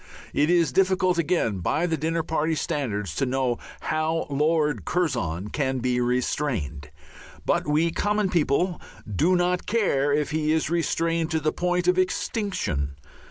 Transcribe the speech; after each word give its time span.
It 0.33 0.49
is 0.49 0.71
difficult 0.71 1.19
again 1.19 1.59
by 1.59 1.85
the 1.85 1.95
dinner 1.95 2.23
party 2.23 2.55
standards 2.55 3.13
to 3.17 3.25
know 3.27 3.59
how 3.81 4.25
Lord 4.31 4.83
Curzon 4.83 5.49
can 5.49 5.77
be 5.77 6.01
restrained. 6.01 6.89
But 7.45 7.67
we 7.67 7.91
common 7.91 8.29
people 8.31 8.81
do 9.05 9.35
not 9.35 9.67
care 9.67 10.11
if 10.11 10.31
he 10.31 10.51
is 10.53 10.71
restrained 10.71 11.29
to 11.29 11.39
the 11.39 11.53
point 11.53 11.87
of 11.87 11.99
extinction. 11.99 12.95